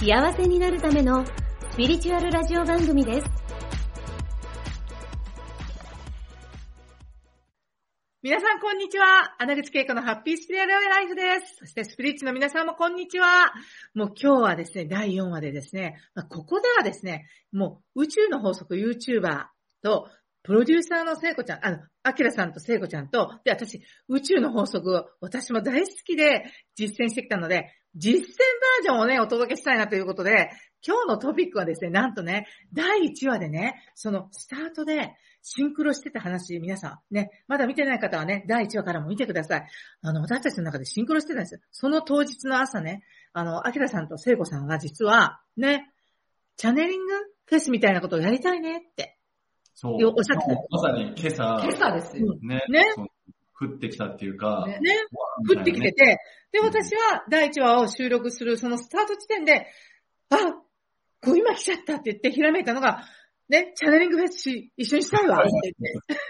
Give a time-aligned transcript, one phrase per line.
[0.00, 1.26] 幸せになるための
[1.72, 3.26] スピリチュアルラジオ番組です。
[8.22, 9.36] 皆さん、こんにちは。
[9.38, 11.56] 穴口恵子のハッピースピリアルライフです。
[11.58, 13.52] そして、スピリッチの皆さんもこんにちは。
[13.92, 19.48] もう今日はですね、第4話でですね、まあ、ここではですね、もう宇宙の法則 YouTuber
[19.82, 20.08] と、
[20.42, 30.50] プロデューサーの聖子ちゃん、あの、アキラさんと聖子ちゃんと、で、私、宇宙の法則を私も大好きで実践してきたので、実践バージョンをね、お届けしたいなということで、
[30.86, 39.66] 今日のトピックはですね、なんとね、第1話でね、そのスタートでシンクロしてた話、皆さんね、まだ見てない方はね、第1話からも見てください。
[40.02, 41.60] あの、私たちの中でシンクロしてたんですよ。
[41.72, 45.90] その当日の朝ね、あの、アキラさんと聖子さんが実は、ね、
[46.56, 47.12] チャネリング
[47.46, 49.18] フェスみたいなことをやりたいねって、
[49.74, 50.00] そう。
[50.00, 52.36] よおっしゃってたまさに今朝、今朝ですよ。
[52.42, 52.84] ね、ね
[53.60, 54.96] 降ってきたっていうか、ねね、
[55.48, 56.18] 降ってきてて、
[56.52, 59.66] で、私は第1話を収録するそのスタート地点で、
[60.30, 60.36] あ、
[61.22, 63.04] こう今来ちゃったって言ってひらめいたのが、
[63.50, 66.20] ね、チャネリングフェスし一緒にしたいわって言って。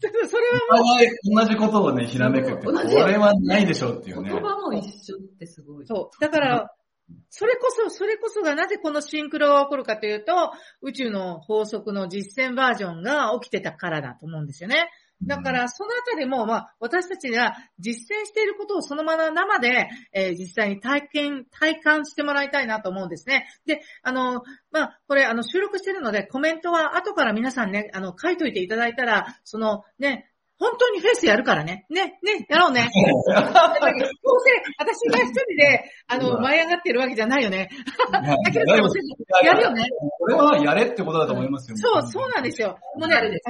[0.28, 4.30] それはもう、同じことをね、ひらめくって、こ同じれはないでしょうっていうね。
[4.30, 5.86] 言葉も一緒ってすごい。
[5.86, 6.20] そう。
[6.20, 6.74] だから、
[7.30, 14.90] それこそ、それこそがなぜこのシンクロが起こるかというと、宇宙の法則の実践バージョンが起きてたからだと思うんですよね。
[15.22, 23.46] だから、そのあたりも、まあ、私たちが実践していることをそのまま生で、えー実際に体験、体感してもらいたいなと思うんですね。
[23.66, 31.84] で、あの、まあ、これ、あの、収録してるので、コメントは後から皆さんね、あの、書いといていただいたら、その、ね、本当にフェイスやるからね。
[31.90, 32.88] ね、ね、やろうね。
[32.94, 33.50] どうせ、
[34.78, 37.68] 私が一人で、あの、舞い上がってるわけじゃないよね。
[38.12, 38.22] だ
[38.52, 38.74] けど、
[39.42, 39.88] やるよね。
[40.18, 41.76] これはやれってことだと思いますよ。
[41.76, 42.78] そう、そうなんですよ。
[42.96, 43.42] もうね、私、エササニが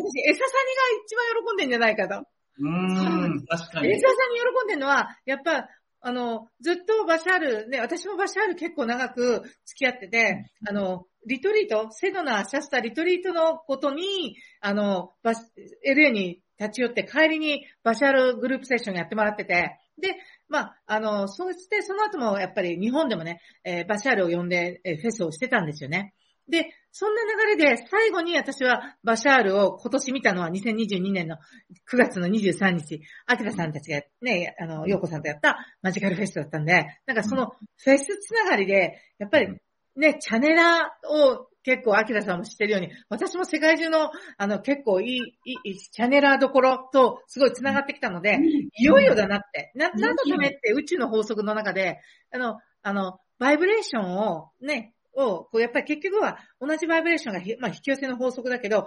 [1.05, 2.27] 一番喜んでんじゃないかと。
[2.59, 3.93] うーん、確かに。
[3.93, 5.69] エササニ喜んでるのは、やっぱ、
[6.07, 15.41] あの、ずっとバシャール、ね、私もバシャール結構長く付き合ってて、あの、リトリート、セドナ、シャスタ、リトリートのことに、あの、バシ
[15.87, 20.17] LA に立ち寄って帰りにバシャールグループセッションやってもらってて、で、
[20.49, 26.15] まあ、あの、そうしてその後もやっぱり日本でもね、えーバシャールを呼んで、えーフェスをしてたんですよね。
[26.49, 31.37] で、そんな流れで最後に私はバシャールを今年見たのは2022年の
[31.91, 39.49] 9月の23日、アキラさんたちがね、あの、ヨーコさんとやったマジカルフェスだったんで、なんかそのフェスつながりで、やっぱり
[39.97, 48.39] ね、チャネラを結構アキラさんも知ってるように、私も世界中のあの結構いい、いいチャネラーどころとすごい繋がってきたので、
[48.79, 52.01] いよいよだなって、な、何のためって宇宙の法則の中で、
[52.33, 58.87] あの、あの、バイブレーションをね、を、こうやっぱり結局は同じバイブレーションがひ、まあ引き寄せの法則だけど、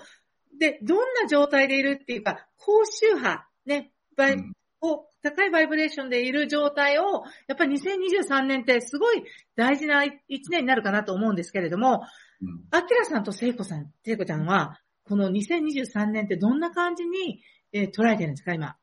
[0.60, 4.54] で、どんな状態でいるっていうか、高周波、ね、バイ、うん。
[4.82, 9.24] を高いバイブレーションでいる状態を、やっぱり2023年ってすごい
[9.56, 12.02] 大事な一年になるかなと思うんですけれども、
[12.42, 17.42] うんアキラさんと聖子さん、聖子ちゃんは、この2023年ってどんな感じに、
[17.74, 18.76] えー捉えてるんですか、今？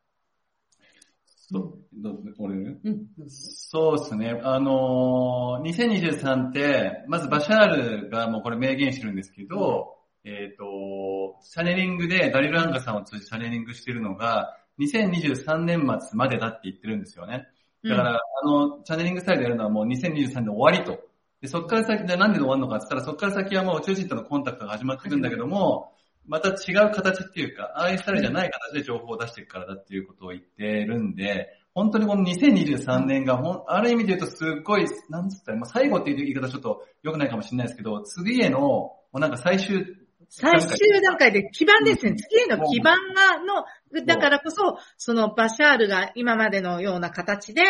[1.26, 2.76] そうど俺ね？
[2.84, 3.06] うん。
[3.28, 4.40] そうですね。
[4.42, 9.94] あのー、2023って、まずバシャールがもうこれ明言してるんですけど、
[10.24, 17.46] えっ、と、チャネリングでダリル・アンガさんを通じてチャネリングしてるのが、2023年末までだって言ってるんですよね。
[17.84, 20.98] だから、あの、チャネリングスタイルでやるのはもう2023年終わりと。
[21.44, 25.92] で、そっから先、じゃあなんで終わるのかって言ったら、そっから先はもう宇宙人とのコンタクトが始まっていくんだけども、
[26.26, 39.84] また違う形っていうか、ああいうスタイルじゃない形で情報を出していくからだっていうことを言ってるんで、本当にこの2023年がほん、ある意味で言うとすっごい、なんつったら、まあ、最後っていう言い方ちょっと良くないかもしれないですけど、次への、もうなんか最終、
[40.30, 42.16] 最終段階で基盤ですね。
[42.16, 47.60] 次への基盤がの、だからこそ、そのバシャールが今までのような形で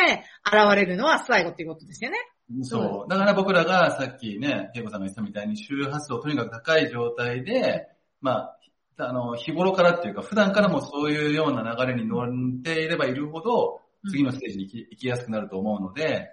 [0.46, 2.18] 現れるのは最後っていうことですよね。
[2.62, 3.10] そう。
[3.10, 7.88] だから僕らがさっきね、ケイコさんが言ってたみたいに周波数をとにかく高い状態で、
[8.20, 8.58] まあ、
[8.96, 13.80] あの、日頃からっていうか、普段からもそういうような流れに乗っていればいるほど、
[14.10, 16.28] 次のステージに行き行きやすくなると思うので、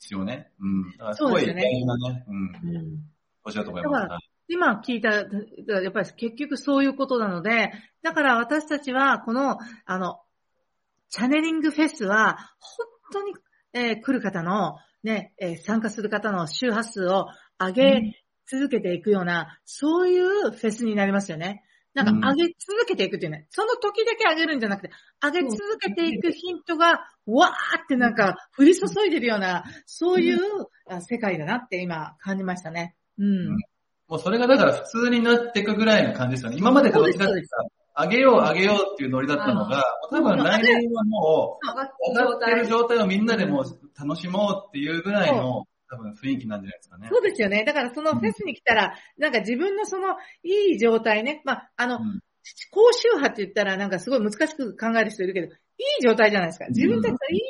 [0.00, 0.50] 一応ね。
[0.60, 0.90] うん。
[0.92, 2.74] だからすごい大事なね、うん。
[2.74, 3.16] うん
[3.46, 4.28] 星だと思います。
[4.48, 5.22] 今聞いた、や
[5.88, 7.72] っぱり結局そういうことなので、
[8.02, 10.20] だから私たちはこの、あの、
[11.08, 13.34] チャネリングフェスは、本当に、
[13.72, 17.26] えー来る方の、ね、えー参加する方の周波数を
[17.58, 21.62] 上げ続けていくような、そういうフェスになりますよね。
[21.94, 23.46] なんか上げ続けていくっていうね。
[23.48, 24.90] その時だけ上げるんじゃなくて、
[25.22, 30.38] 上げ続けていくヒントが、わーってなんか降り注いでるような、そういう
[30.90, 32.96] あ世界だなって今感じましたね。
[33.18, 33.48] うん。
[34.08, 36.58] もうそれがだから普通になっていくぐらいの感じですよね。
[36.58, 37.56] 今までどっちだってそ
[37.96, 41.74] うですさ、上げよう上げようっていうノリだったのが、多分来年はもう、上
[42.14, 43.64] がってる状態をみんなでもう
[43.98, 47.08] 楽しもうっていうぐらいの、多分雰囲気なんじゃないですかね。
[47.10, 47.64] そうですよね。
[47.64, 51.42] だからそのフェスに来たら、なんか自分のそのいい状態ね。
[51.44, 52.20] まあ、あの、うん
[52.70, 56.66] 高周波って言ったらなんかすごい難しく考える人いるけど、いい状態じゃないですか。
[56.68, 57.40] 自分たちのいい、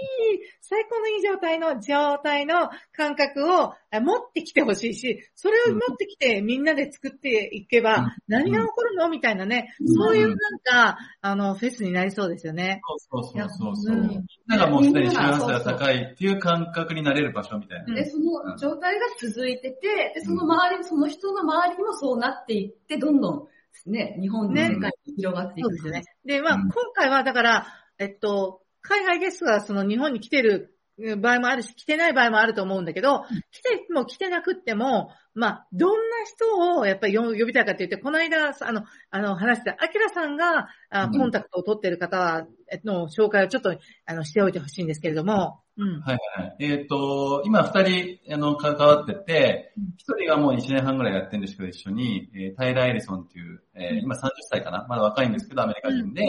[0.60, 12.80] 最高のいい状態の状態の感覚をあ持ってきてほしいし、それを持ってきてみんなで作っていけば、うん何が起こるのみたいなね、うんそういうなんか、あの、フェスになりそうですよね。
[13.08, 13.96] そうそうそうそうそう。
[13.96, 17.94] うんみんながもうすでに周波数が高いっていう感覚になれる場所みたいな。
[17.94, 23.48] で、その状態が続いてて、で、その周り、その人の周りにもそうなっていって、どんど
[23.86, 25.68] ん、ね、日本の世界に広がっていく。
[25.68, 26.04] そうですよね。
[26.24, 27.66] で、まあ、うん今回はだから、
[27.98, 30.76] えっと、海外ゲストがその日本に来てる
[31.18, 41.18] 場合もあるし、来てない場合もあると思うんだけど、来ても来てなくっても、まあ、どんな人をやっぱり呼呼びたいかって言って、この間、あの、あの、話してた、アキラさんが、あうん。
[41.18, 42.46] コンタクトを取ってる方
[42.84, 43.76] の紹介をちょっと、
[44.06, 46.00] あの、しておいてほしいんですけれども、うん。
[46.00, 46.56] はいはい。
[46.60, 53.98] えっ、と、今二人、あの、関わっててうん、一人がもう一年半ぐらいやってるんですけど、一緒に、えータイラー・エリソンっていう、えーうん。
[54.04, 54.86] 今30歳かな？
[54.88, 56.24] まだ若いんですけど、アメリカ人で、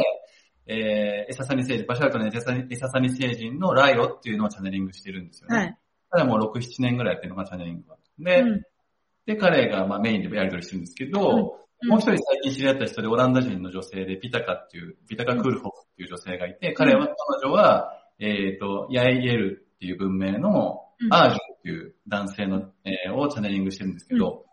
[0.67, 5.57] えーエササニ星人、バシャルトのエササニエササニ星人のライオっていうのをチャネリングしてるんですよね。
[5.57, 5.77] はい。
[6.09, 7.97] 彼はもう6、7年ぐらいやってるのがチャネリングは。
[8.19, 8.61] で、うん
[9.25, 24.45] で、彼がまあメインでやり取りしてるんですけど、うんもう一人最近知り合った人でオランダ人の女性でピタカっていう、ピタカ・クールホフっていう女性がいて、彼は、彼女は、えっ、と、ヤイエルっていう文明のうんアージュンっていう男性の、えーをチャネリングしてるんですけど、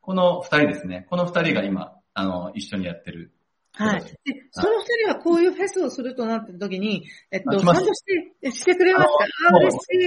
[0.00, 1.06] この二人ですね。
[1.10, 3.32] この二人が今、あの、一緒にやってる。
[3.74, 4.02] はい。
[4.02, 4.10] で、
[4.50, 8.02] その二人はこういうフェスをするとなった時に、えっと、あ来ます参加し
[8.42, 9.24] て、してくれますか？
[9.50, 10.06] あ、嬉しい。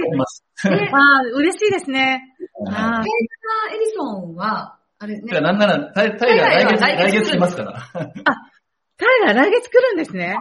[0.92, 2.22] あー嬉しいですね。
[2.68, 7.82] あーエリソンは、あれねじゃあ、なんなら、タイタイが来月、来月来月来ますから。
[8.98, 10.38] タイラー来月来るんですね。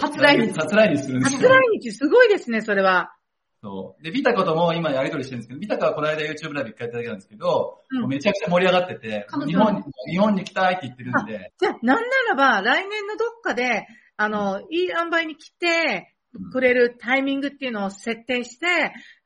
[0.00, 1.50] 初来日初来日するんです初よ。
[1.50, 3.12] 来日すごいですね、それは。
[3.62, 4.02] そう。
[4.02, 8.08] で、ビタコとも今やりとりしてるんですけど、ビタコはこの間 YouTube ライブ一回いただけたんですけど、うん。
[8.08, 13.86] めちゃくちゃ盛り上がってて、日本に、日本に来たいって言ってるんで、じゃあ、なんならば、来年のどっかで、
[14.16, 16.08] あの、いい塩梅に来て、
[16.50, 18.66] くれるタイミングっていうのを設定して、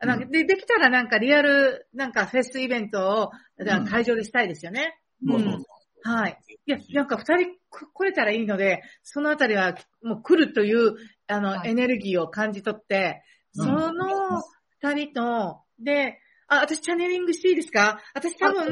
[0.01, 0.21] なん。
[0.21, 3.31] かで、できたらなんかリアル、なんかフェスイベントを、
[3.89, 4.99] 会場でしたいですよね。
[5.25, 5.63] そうそうそう。
[6.03, 6.39] はい。
[6.67, 10.97] いや、なんか二人く来れたらいいので、そのあたりはもう来るという、
[11.29, 11.71] あの、はい。
[11.71, 14.43] エネルギーを感じ取って、うんその
[14.81, 16.19] 二人と、で、
[16.49, 18.01] あ、私チャネリングしていいですか？
[18.15, 18.65] 私多分、あ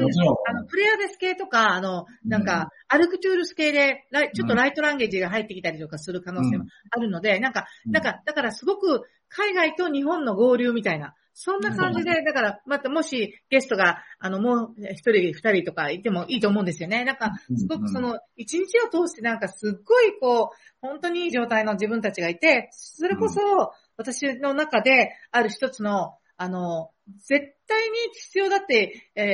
[0.53, 7.91] の、プレイヤーデス系とか、あの、なんか、アルクトゥールス系で、ちょっとライトランゲージが入ってきたりとかする可能性もあるので、なんか、うん。
[7.91, 17.03] なんか、だからすごく海外と日本の合流みたいな、そんな感じで、だから、またもしゲストが、あの、もう一人、二人とかいてもいいと思うんですよね。
[17.03, 26.91] なんか、すごくその、一日を通してなんかすっごいこう、本当にいい状態の自分たちがいて、それこそ、私の中である一つの、あの、
[27.27, 29.25] 絶対に必要だって、えー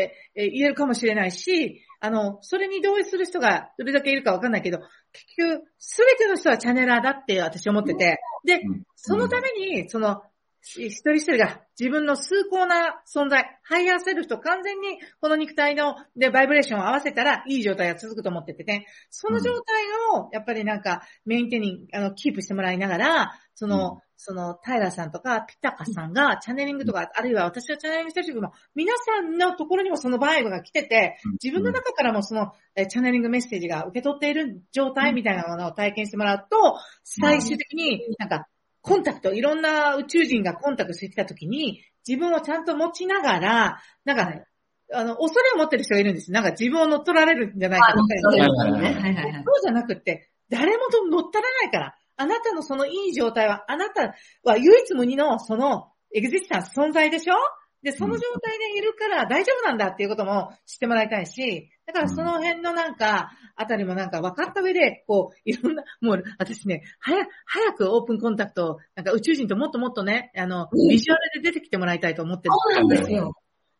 [0.42, 4.80] えー言えるかもしれないし、あの、それに同意する人がどれだけいるかわかんないけど、
[5.12, 8.83] 結局、すべての人はチャネラーだって私思ってて、で、うん。
[8.95, 10.24] そのために、その、し
[10.63, 18.85] 一人一人が自分の崇高な存在、ハイヤーセルフと完全にこの肉体の、で、バイブレーションを合わせたら、いい状態が続くと思っててね。
[19.09, 19.83] その状態
[20.15, 23.99] を、やっぱりなんか、 maintaining、あの、キープしてもらいながら、その、うん。
[24.23, 38.45] その、タイラーさんとか、ピタカさんが、チャネリングとか、あるいは私がチャネリングしてる時も、皆さんのところにもそのバイブが来てて、自分の中からもその、えチャネリングメッセージが受け取っている状態みたいなものを体験してもらうと、最終的になんか、
[38.81, 44.45] コンタクト、いろんな宇宙人がコンタクトしてきたときに、自分をちゃんと持ちながら、なんか、はい
[44.94, 46.33] あの、恐れを持ってる人がいるんです。
[46.33, 48.06] なんか自分を乗っ取られるんじゃないかとか。
[48.23, 48.88] そうですはいはいね。
[48.88, 49.44] はいはいはいはい。
[49.45, 57.35] そうじゃなくって、誰もと乗っ取らないから、あなたのそのいい状態は、あなたは唯一無二のそのエグジスタンス存在でしょ？
[57.83, 72.54] で、その状態でいるから大丈夫なんだっていうことも知ってもらいたいし、だからその辺のなんか、あたりもなんか分かった上で、こう、いろんな、もう私ね、早、早くオープンコンタクトを、なんか宇宙人ともっともっとね、あの、うんビジュアルで出てきてもらいたいと思ってる。
[72.56, 73.33] そうなんですよ。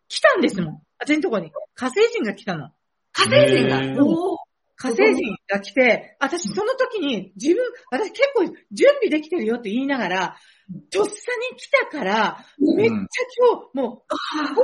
[0.08, 0.82] 来たんですもん。
[1.00, 1.51] 私のところに。
[1.74, 2.70] 火星人が来たの。
[3.13, 4.03] 火星人が？
[4.03, 4.38] おー
[4.81, 10.38] 火星人が来て、私その時に自分、私結構準備できてるよって言いながら、
[10.89, 12.45] とっさに来たから、
[12.75, 14.03] めっちゃ今日、も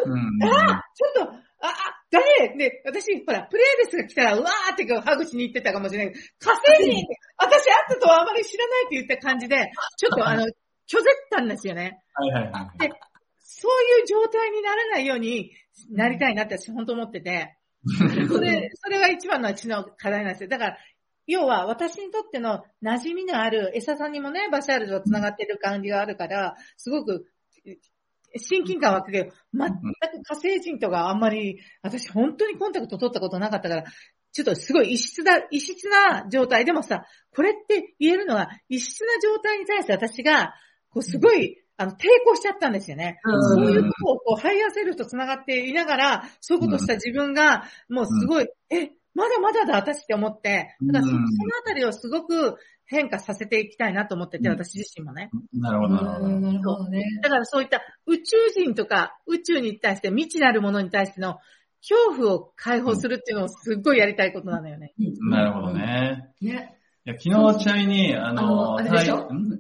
[0.05, 0.43] う、うん。
[0.43, 1.74] あちょっと、あ、あ、
[2.09, 2.57] 誰？
[2.57, 6.13] で、私、ほら、プレイデスが来たら、うわーってこうハグしに行ってたかもしれない。
[6.39, 7.05] 火星人
[7.38, 12.00] 私会ったとはあまり知らないって言った感じで、ちょっとあの、拒絶ったんですよね。
[12.13, 12.79] はいはいはい。
[12.79, 12.91] で、
[13.38, 15.51] そういう状態にならないように
[15.91, 17.57] なりたいなって私本当思ってて、
[18.29, 20.50] それ、 それが一番のうちの課題なんですよ。
[20.50, 20.77] だから、
[21.25, 27.25] 要は私にとっての馴染みのある、エサさんにもね、バシャールと繋がってる感じがあるから、すごく、
[28.36, 29.75] 親近感湧くけど、全く
[30.24, 33.84] 火星人とかあんまり、私本当にコンタクト取ったことなかったから、
[34.32, 40.53] ちょっとすごい異質な、異質な状態でもさ、これって言えるのは、異質な状態に対して私が、
[40.89, 43.19] こうすごい、あの、抵抗しちゃったんですよね。
[43.24, 51.24] うんそういうことをこう、ハイヤーセルフと繋がっていながら、そういうことをした自分が、もうすごい、え、まだまだだ、私って思って、だからそのあ
[51.65, 55.29] たりをすごく変化させていきたいなと思ってて、うん私自身もね。
[55.53, 56.39] なるほど、なるほど。
[56.39, 57.03] なるほどね。
[57.22, 61.38] だからそういった宇宙人とか宇宙に対して未知なるものに対しての
[61.81, 64.93] 恐怖を解放するっていうのをすっごいやりたいことなのよね。
[65.29, 65.74] なるほど。
[65.74, 66.29] ね。
[66.41, 66.76] ね。
[67.08, 69.58] いや、昨日ちなみに、ああの、の、あタイん？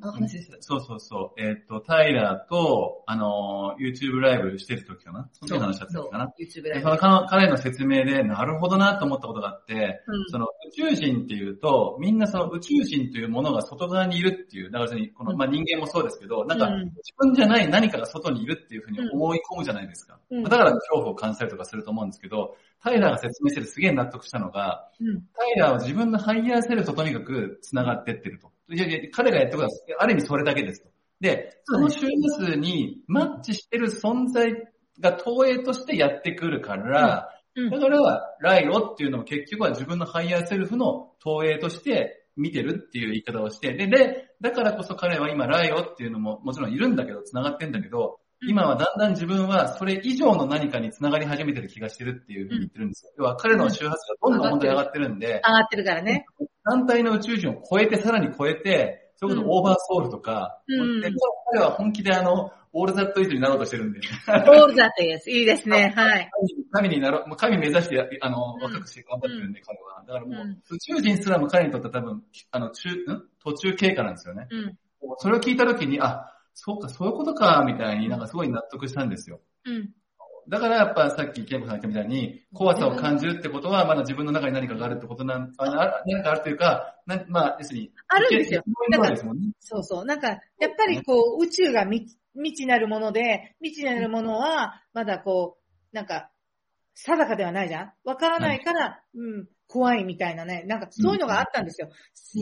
[0.59, 1.41] そうそうそう。
[1.41, 5.29] えっ、と、タイラーと、あの、YouTube ライブしてる時かな？
[5.31, 6.79] その時話ったのかな？YouTube ライブ。
[6.79, 10.25] でその彼彼の説明で、なるほどなと思ったことがあって、うん。
[10.27, 16.83] その宇宙人っていうと、みんなその宇宙人というものが外側にいるっていう、だからこの、まあ、人間もそうですけど、なんかうん。
[16.83, 20.19] 自分じゃない何かが外にいるっていうふうに思い込むじゃないですか。
[20.31, 20.43] うん。
[20.43, 25.21] だから恐怖を感じたりとかすると思うんですけど、タイラーが説明しててすげえ納得したのが、うん。
[25.33, 28.51] タイラーは自分のハイヤーセルフととにかく繋がってってると。
[28.69, 30.89] いやいや、彼がやったことは、ある意味それだけですと。
[31.19, 34.53] で、その周波数にマッチしてる存在
[34.99, 53.11] が投影としてやってくるから、うんだから、ライオっていうのも結局は自分のハイヤーセルフの投影として見てるっていう言い方をして、で、で、だからこそ彼は今ライオっていうのももちろんいるんだけど、繋がってんだけど、今はだんだん自分はそれ以上の何かに繋がり始めてる気がしてるっていうふうに言ってるんですよ。
[53.17, 56.25] 要は彼の周波数がどんどん本当に上がってるんで、上がってるからね。
[56.63, 61.09] 単体の宇宙人を超えて、さらに超えて、それこそオーバーソウルとか、うんで
[61.51, 65.31] 彼は本気であの、オールザットイズになろうとしてるんで、オールザってやつ。
[65.31, 65.93] いいですね。
[65.95, 66.29] はい。
[66.71, 70.03] 神になろう、神目指して、あの、うん若くして頑張ってるんで、彼は。
[70.05, 73.23] だからもう、うん宇宙人すらも彼にとっては多分、あの、中、ん？
[73.43, 74.47] 途中経過なんですよね。
[74.51, 74.77] うん。
[75.17, 79.41] それを聞いたときに、あ、そうか、そういうことか、みたいになんかすごい納得したんですよ。
[79.65, 79.91] うん。
[80.49, 87.91] だからやっぱさっきケンコさんが言ったみたいに、怖さを感じるってことは、まだ自分の中に何かがあるってことなん、ああ何かあるというか、なまあ、要するに。
[88.07, 88.63] あるんですよ
[89.15, 89.51] すもんね。
[89.59, 90.05] そうそう。
[90.05, 90.39] なんか、やっ
[90.75, 95.57] ぱりこう、宇宙が未未知なるもので、未知なるものは、まだこ
[95.93, 96.31] う、なんか、
[96.95, 97.93] 定かではないじゃん？
[98.05, 100.63] わからないから、うん、怖いみたいなね。
[100.65, 101.89] なんか、そういうのがあったんですよ。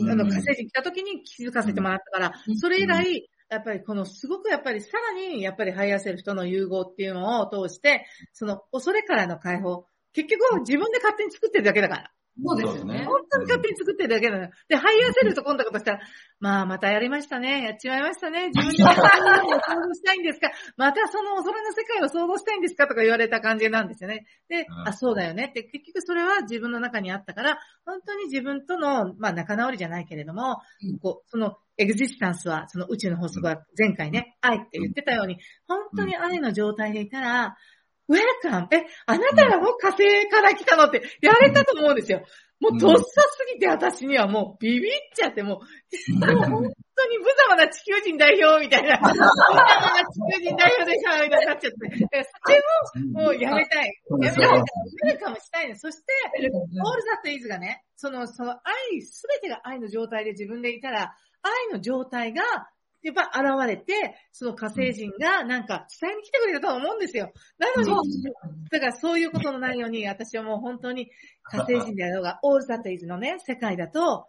[0.00, 9.86] うんあの、火星人来た時に気づかせてもらったから、うんそれ以来、やっぱりこの、すごくやっぱりさらに、やっぱりハイアセルフとの融合っていうのを通して、その、恐れからの解放。
[10.12, 12.12] 結局は自分で勝手に作ってるだけだから。
[12.44, 13.04] そうですよね。
[13.04, 14.50] 本当に勝手に作ってるだけなのよ。
[14.68, 16.00] で、ハイヤーセルフとコンタクトしたら、
[16.38, 17.62] まあ、またやりましたね。
[17.62, 18.48] やっちまいましたね。
[18.54, 24.26] 自分で創造したいんですかまたその恐れの世界を創造したいんですかとか言われた感じなんですよね。
[24.48, 37.56] で、うんあ、そうだよねって、結局それは自分の中にあったから、本当に自分との、まあ、仲直りじゃないけれども、うんこう、その、 existence は、その宇宙の法則は前回ね、愛って言ってたように、本当に愛の状態でいたら、
[38.08, 42.22] ウェルカムえ、あなたらも火星から来たのってやれたと思うんですよ。
[42.58, 51.76] もうとっさすぎて私にはもうビビっちゃって、もう、もう本当に無様な地球人代表みたいな、 無様な地球人代表でしょみたいになっちゃって。
[51.76, 52.62] それ
[53.12, 53.92] ももうやめたい。
[54.22, 54.58] やめたい。
[54.58, 55.76] ウェルカムしたいの。
[55.76, 62.42] そして、オールザットイズがね、その、その愛、すべてが愛の状態で自分でいたら、愛の状態が、
[63.06, 67.32] やっぱ現れて、その火星人がなんか伝えに来てくれたと思うんですよ。
[67.56, 67.88] なのに、
[68.70, 71.08] だからそういうことのないように、私はもう本当に
[71.44, 74.26] 火星人であろうが、オールザットイズのね、世界だと、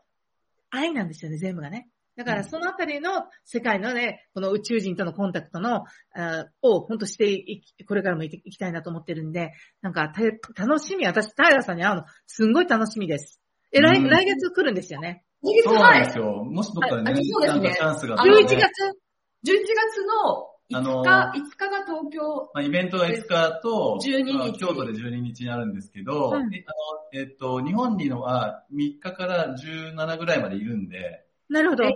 [0.70, 1.90] 愛なんですよね、全部がね。
[2.18, 10.22] だからそのあたりの世界のね、この宇宙人とのコンタクトの、あを本当していき、これからもいきたいなと思ってるんで、なんかた
[10.66, 13.42] 楽しみ、私、平さんに会うの、すんごい楽しみです。
[13.72, 15.24] え、来うん来月来るんですよね。
[15.44, 16.44] そうなんですよ。
[16.44, 17.60] もしどっかでね、あそうですね。
[17.60, 18.44] なんかチャンスがああったらね。
[18.44, 24.34] 11月11月の5日、あの5日が東京、まあ、イベントが5日と、12日。
[24.34, 31.84] まあ京都で12日にあるんですけど、うんえあのえっと、日本にのは3日から17ぐらいまでいるんで、なるほど。
[31.84, 31.94] はい。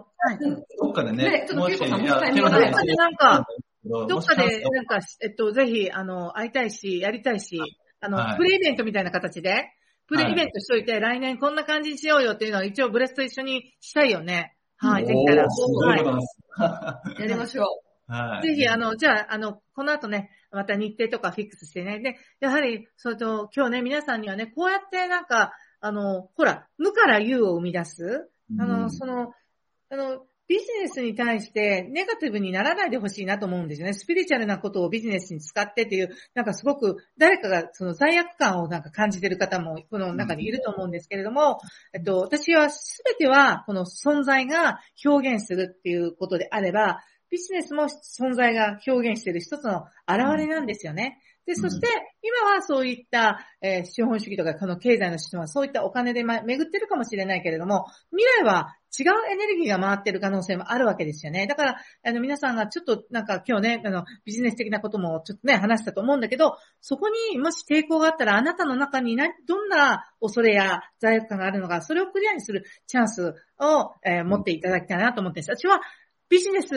[0.81, 3.45] どっかでね、ねちょっとケイコさんいやも伝えてケイコさんもらえばどっかでなんか、
[3.83, 7.59] どどっかで、なんか、えっと、ぜひ、あの、会いたいし、やりたいし、
[7.99, 8.37] あの、はい。
[8.37, 9.71] プレイベントみたいな形で、
[10.11, 14.57] プレイベントしといて、来年こんな感じにしようよっていうのは、一応ブレスと一緒にしたいよね。
[14.75, 15.45] はい、できたら。
[15.45, 15.97] は
[17.15, 17.15] い。
[17.21, 18.47] やりましょ はい。
[18.47, 21.99] ぜひ、あの、じゃあ、あの、この後ね、また日程とかフィックスしてね。
[22.01, 28.29] で、やはり、それと、今日ね、皆さんにはね、こうやってなんか、あの、ほら、無から有を生み出す。
[28.59, 29.31] あの、その、
[29.89, 33.93] あの、ビジネスに対してネガティブにならないでほしいなと思うんですよね。
[33.93, 41.59] スピリチュアルなことをビジネスに使ってっていう、なんかすごく誰かがその罪悪感をなんか感じてる方もこの中にいると思うんですけれども、
[41.93, 51.21] えっと、私はすべてはこの存在が表現するっていうことであれば、ビジネスも存在が表現している一つの現れなんですよね。
[51.45, 51.87] で、そして、
[52.21, 61.47] 今はそういった、えー、資本主義とか、この経済のシステムはそういったお金で、ま、巡ってるかもしれないけれども、未来は違うエネルギーが回ってる可能性もあるわけですよね。
[61.47, 75.81] だから、あの、皆さんがちょっと、なんか今日ね、あの、ビジネス的なこともちょっとね、話したと思うんだけど、そこにもし抵抗があったら、あなたの中にな、どんな恐れや罪悪感があるのか、それをクリアにするチャンスを、えー、持っていただきたいなと思って私は、
[76.29, 76.67] ビジネス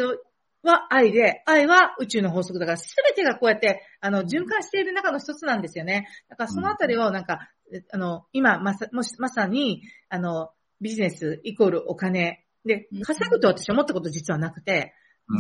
[0.69, 6.09] は愛で、愛は宇宙の法則だから、すべてがこうやって、あの、循環している中の一つなんですよね。
[6.29, 7.49] だからそのあたりをなんか、
[7.93, 14.95] あの、今、まさ、もし、まさに、あの、ビジネスイコールお金で、稼ぐと私は思ったこと実はなくて、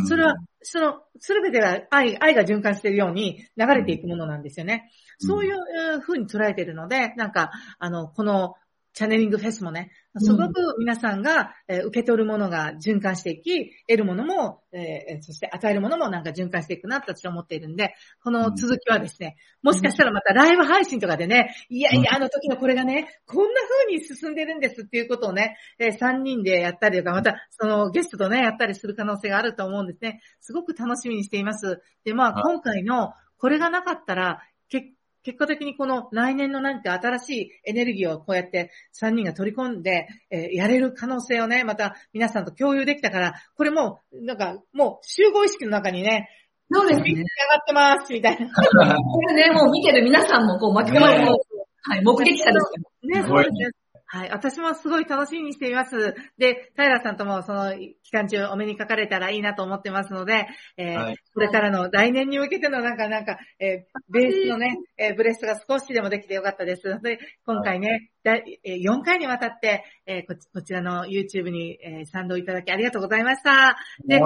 [0.09, 4.91] それは、その、すべてが愛、愛が循環しているように流れていくものなんですよね。
[5.19, 8.55] そういう風に捉えているので、なんか、あの、この、
[8.95, 30.21] チャネリングフェスもね、すごく皆さんが、えー、受け取るものが循環していき、得るものも、えー、そして与えるものもなんか循環していくなって私は思っているんで、この続きはですね、もしかしたらまたライブ配信とかでね、いやいや、あの時のこれがね、こんな風に進んでるんですっていうことをね、えー、3人でやったりとか、またそのゲストとね、やったりする可能性があると思うんですね。
[30.41, 31.83] すごく楽しみにしています。
[32.05, 34.87] で、まあ今回のこれがなかったら、結
[35.25, 46.29] 結果的にこの来年の何か新しいエネルギーをこうやって3人が取り込んで、えー、やれる可能性をね、また皆さんと共有できたから、これもう、なんか、もう集合意識の中にね、
[46.71, 47.11] そうですね。
[47.11, 47.25] 上がっ
[47.67, 48.49] てます、みたいな。
[48.53, 53.23] これね、もう見てる皆さんもこう巻き込まれて、はい、目撃者ですね。
[53.27, 53.84] そうですね。
[54.15, 54.31] はい。
[54.31, 56.15] 私もすごい楽しみにしています。
[56.39, 60.47] で、平さんともその期間中お目にかかれたらいいなと思ってますので、
[60.77, 66.83] えーはい、これからの来年に向けてのなんかなんか、えー、ベースのね、えー、ブレスが少しでもできてよかったです。
[67.03, 73.77] で、今回ね、はい、4回にわたって、えー、ここちらの YouTube に、えー、賛同いただきありがとうございました。
[74.07, 74.21] で、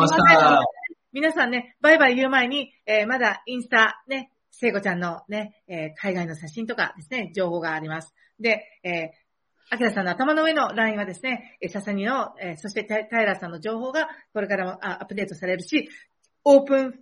[1.12, 8.12] 皆さんね、バイバイ言う前に、えー、まだインスタね、聖子ちゃんのね、えー、海外の写真とかですね、情報があります。
[8.38, 9.27] で、えー
[9.70, 15.88] アキラさんの頭の上のラインはですね、ササニの、えー、そしてタイラーさんの情報がこれからもアップデートされるし、
[16.44, 16.94] オープン、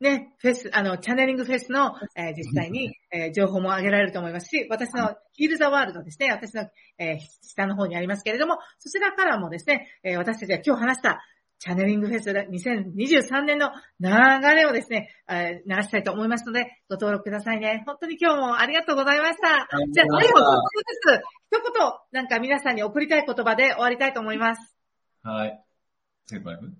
[0.00, 11.20] ね、フェス、あの、チャネリングフェスの、えー、実際に、えー、情報も上げられると思いますし、私のヒールザワールドですね、私の、えー、下の方にありますけれども、そちらからもですね、え、私たちが今日話した
[11.58, 14.10] チャネリングフェス2023年の流
[14.54, 17.82] れをですね、えー、流したいと思いますので、ご登録くださいね。
[17.86, 19.66] 本当に今日もありがとうございました。
[19.92, 24.76] じゃあ、最後、一つ、一言、なんか皆さんに送りたい言葉で終わりたいと思います。
[25.22, 25.64] はい。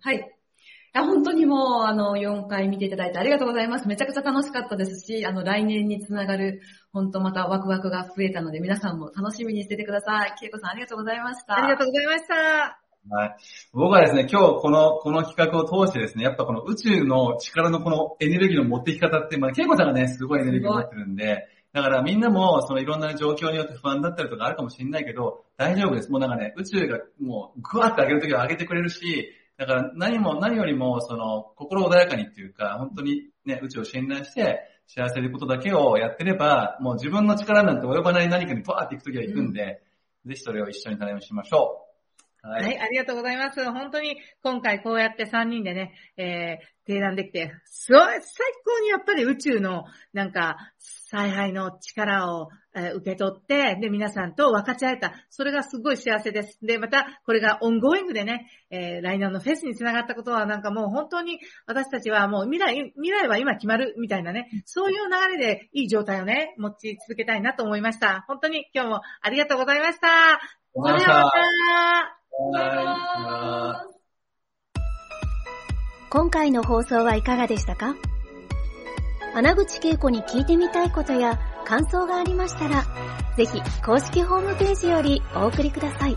[0.01, 0.17] はい。
[0.17, 3.89] いや、本当にもう、あの、4回見ていただいてありがとうございます。
[3.89, 6.61] めちゃくちゃ楽しかったですし、あの、来年につながる、
[6.93, 10.35] 本当またワクワクが増えたので、皆さんも楽しみにしててください。
[10.39, 11.57] けいこさんありがとうございました。
[11.57, 12.84] ありがとうございました。
[13.11, 13.37] はい。
[13.73, 26.11] 僕はですね、今日この、この企画を通してですね、やっぱこの宇宙の力のこのエネルギーの持っていき方って、まあ、ケイコさんがね、すごいエネルギーを持ってるんで、だからみんなも、そのいろんな状況によって不安だったりとかあるかもしれないけど、大丈夫です。
[26.11, 39.83] もうなんかね、宇宙がもうグワッと上げるときは上げてくれるし、だから何も、何よりも、その、心穏やかにっていうか、本当にね、宇宙を信頼して、幸せでことだけをやってれば、もう自分の力なんて及ばない何かにパーって行くときは行くんで、
[40.25, 41.84] うん、ぜひそれを一緒に楽しみましょう。
[42.45, 43.65] はい、はい、ありがとうございます。
[43.73, 48.21] 本当に今回こうやって3人でね、えー、鼎談できて、すごい、最
[48.65, 55.15] 高にやっぱり宇宙のなんか、采配の力を、えー、受け取って、で、皆さんと分かち合えた。
[55.31, 56.59] それがすごい幸せです。
[56.61, 68.27] で、また、これが ongoing でね、えー、来年のフェスにつながったことはなんかもう本当に私たちはもう未来、未来は今決まるみたいなね、そういう流れでいい状態をね、持ち続けたいなと思いました。
[68.29, 70.64] 本当に今日もありがとうございました。
[70.77, 71.31] それではま
[72.59, 73.87] た。
[76.11, 77.95] 今回の放送はいかがでしたか？
[79.37, 82.83] 穴口恵子に聞いてみたいことや感想がありましたら、
[83.37, 86.17] ぜひ公式ホームページよりお送りください。